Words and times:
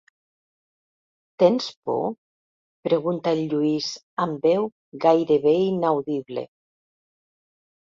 Tens 1.43 1.65
por? 1.89 2.07
–pregunta 2.15 3.35
el 3.39 3.45
Lluís, 3.53 3.93
amb 4.29 4.51
veu 4.51 4.69
gairebé 5.09 5.59
inaudible. 5.71 6.51